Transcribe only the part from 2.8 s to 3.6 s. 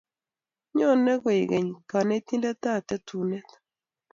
tetunet